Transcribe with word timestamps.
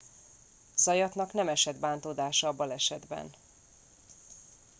zayatnak 0.75 1.33
nem 1.33 1.47
esett 1.47 1.79
bántódása 1.79 2.47
a 2.47 2.51
balesetben 2.51 3.33